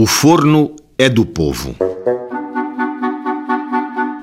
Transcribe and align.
O 0.00 0.06
forno 0.06 0.76
é 0.96 1.08
do 1.08 1.26
povo. 1.26 1.74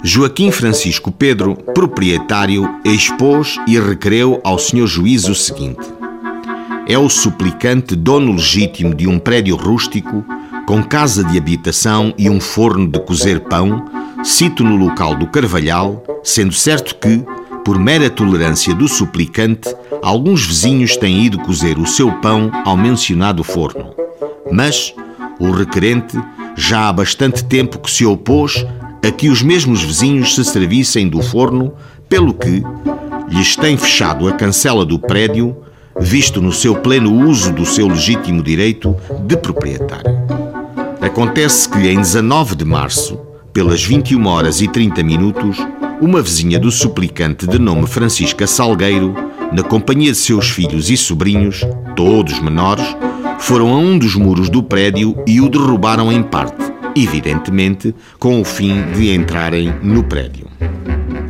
Joaquim 0.01 0.49
Francisco 0.49 1.11
Pedro, 1.11 1.53
proprietário, 1.53 2.79
expôs 2.85 3.57
e 3.67 3.77
requereu 3.77 4.39
ao 4.41 4.57
senhor 4.57 4.87
juiz 4.87 5.27
o 5.27 5.35
seguinte: 5.35 5.85
É 6.87 6.97
o 6.97 7.09
suplicante 7.09 7.93
dono 7.93 8.31
legítimo 8.31 8.95
de 8.95 9.05
um 9.05 9.19
prédio 9.19 9.57
rústico, 9.57 10.23
com 10.65 10.81
casa 10.81 11.25
de 11.25 11.37
habitação 11.37 12.13
e 12.17 12.29
um 12.29 12.39
forno 12.39 12.87
de 12.87 13.01
cozer 13.01 13.41
pão, 13.41 13.83
cito 14.23 14.63
no 14.63 14.77
local 14.77 15.13
do 15.15 15.27
Carvalhal, 15.27 16.01
sendo 16.23 16.53
certo 16.53 16.95
que, 16.95 17.21
por 17.65 17.77
mera 17.77 18.09
tolerância 18.09 18.73
do 18.73 18.87
suplicante, 18.87 19.75
alguns 20.01 20.45
vizinhos 20.45 20.95
têm 20.95 21.25
ido 21.25 21.37
cozer 21.39 21.77
o 21.77 21.85
seu 21.85 22.13
pão 22.21 22.49
ao 22.63 22.77
mencionado 22.77 23.43
forno. 23.43 23.93
Mas 24.49 24.93
o 25.39 25.51
requerente 25.51 26.17
já 26.55 26.87
há 26.87 26.93
bastante 26.93 27.43
tempo 27.43 27.79
que 27.79 27.91
se 27.91 28.05
opôs 28.05 28.65
a 29.05 29.11
que 29.11 29.29
os 29.29 29.41
mesmos 29.41 29.83
vizinhos 29.83 30.33
se 30.33 30.43
servissem 30.43 31.07
do 31.07 31.21
forno, 31.21 31.73
pelo 32.09 32.33
que 32.33 32.63
lhes 33.29 33.55
tem 33.55 33.77
fechado 33.77 34.27
a 34.27 34.31
cancela 34.31 34.85
do 34.85 34.97
prédio, 34.97 35.55
visto 35.99 36.41
no 36.41 36.51
seu 36.51 36.75
pleno 36.75 37.13
uso 37.27 37.51
do 37.51 37.65
seu 37.65 37.87
legítimo 37.87 38.41
direito 38.41 38.95
de 39.25 39.37
proprietário. 39.37 40.15
Acontece 41.01 41.69
que 41.69 41.87
em 41.87 41.97
19 41.97 42.55
de 42.55 42.65
março, 42.65 43.19
pelas 43.53 43.83
21 43.83 44.25
horas 44.25 44.59
e 44.61 44.67
30 44.67 45.03
minutos, 45.03 45.57
uma 46.01 46.21
vizinha 46.21 46.59
do 46.59 46.71
suplicante 46.71 47.47
de 47.47 47.59
nome 47.59 47.87
Francisca 47.87 48.45
Salgueiro, 48.47 49.15
na 49.53 49.63
companhia 49.63 50.11
de 50.11 50.17
seus 50.17 50.49
filhos 50.49 50.89
e 50.89 50.97
sobrinhos, 50.97 51.61
todos 51.95 52.39
menores, 52.39 52.85
foram 53.45 53.69
a 53.69 53.77
um 53.77 53.95
dos 53.95 54.15
muros 54.15 54.49
do 54.49 54.63
prédio 54.63 55.15
e 55.27 55.39
o 55.39 55.47
derrubaram 55.47 56.11
em 56.11 56.23
parte, 56.23 56.73
evidentemente 56.95 57.93
com 58.17 58.41
o 58.41 58.43
fim 58.43 58.81
de 58.93 59.13
entrarem 59.13 59.71
no 59.83 60.03
prédio. 60.03 60.47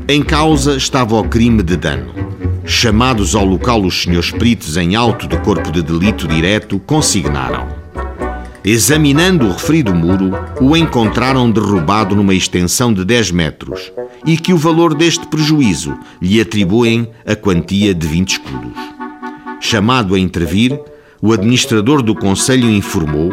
Em 0.08 0.24
causa 0.24 0.78
estava 0.78 1.20
o 1.20 1.28
crime 1.28 1.62
de 1.62 1.76
dano. 1.76 2.14
Chamados 2.64 3.36
ao 3.36 3.44
local 3.44 3.84
os 3.84 4.04
senhores 4.04 4.32
peritos 4.32 4.78
em 4.78 4.96
auto 4.96 5.28
de 5.28 5.38
corpo 5.40 5.70
de 5.74 5.84
delito 5.84 6.26
direto, 6.26 6.80
consignaram. 6.80 7.68
Examinando 8.64 9.48
o 9.48 9.52
referido 9.52 9.94
muro, 9.94 10.32
o 10.62 10.78
encontraram 10.78 11.52
derrubado 11.52 12.16
numa 12.16 12.34
extensão 12.34 12.94
de 12.94 13.04
10 13.04 13.32
metros 13.32 13.92
e 14.26 14.38
que 14.38 14.54
o 14.54 14.58
valor 14.58 14.94
deste 14.96 15.28
prejuízo 15.28 15.94
lhe 16.22 16.40
atribuem 16.40 17.10
a 17.28 17.36
quantia 17.36 17.94
de 17.94 18.08
20 18.08 18.30
escudos. 18.30 18.72
Chamado 19.60 20.16
a 20.16 20.20
intervir, 20.20 20.80
o 21.22 21.32
administrador 21.32 22.02
do 22.02 22.14
Conselho 22.14 22.70
informou 22.70 23.32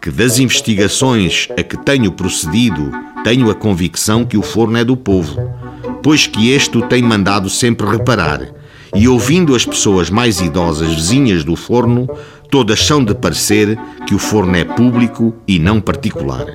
que 0.00 0.10
das 0.10 0.38
investigações 0.38 1.48
a 1.58 1.62
que 1.62 1.76
tenho 1.76 2.12
procedido, 2.12 2.90
tenho 3.24 3.50
a 3.50 3.54
convicção 3.54 4.24
que 4.24 4.36
o 4.36 4.42
forno 4.42 4.78
é 4.78 4.84
do 4.84 4.96
povo, 4.96 5.36
pois 6.02 6.26
que 6.26 6.50
este 6.50 6.78
o 6.78 6.82
tem 6.82 7.02
mandado 7.02 7.50
sempre 7.50 7.86
reparar, 7.86 8.40
e 8.94 9.08
ouvindo 9.08 9.54
as 9.54 9.66
pessoas 9.66 10.08
mais 10.08 10.40
idosas 10.40 10.94
vizinhas 10.94 11.44
do 11.44 11.56
forno, 11.56 12.08
todas 12.50 12.80
são 12.80 13.04
de 13.04 13.14
parecer 13.14 13.78
que 14.06 14.14
o 14.14 14.18
forno 14.18 14.56
é 14.56 14.64
público 14.64 15.34
e 15.46 15.58
não 15.58 15.80
particular. 15.80 16.46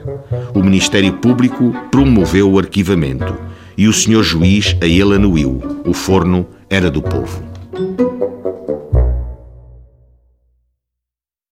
O 0.55 0.63
Ministério 0.63 1.13
Público 1.13 1.75
promoveu 1.91 2.51
o 2.51 2.57
arquivamento 2.57 3.35
e 3.77 3.87
o 3.87 3.93
senhor 3.93 4.23
juiz 4.23 4.75
a 4.81 4.85
ele 4.85 5.15
anuiu. 5.15 5.61
O 5.85 5.93
forno 5.93 6.47
era 6.69 6.89
do 6.89 7.01
povo. 7.01 7.43